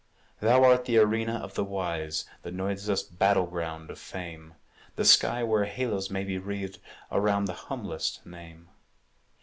[0.39, 4.55] Thou art the arena of the wise, The noiseless battle ground of fame;
[4.95, 6.79] The sky where halos may be wreathed
[7.11, 8.69] Around the humblest name.